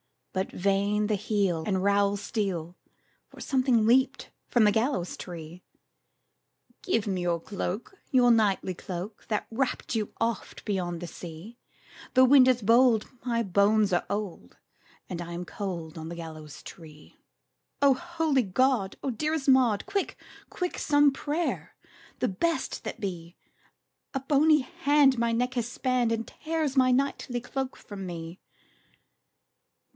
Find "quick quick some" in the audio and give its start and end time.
19.85-21.11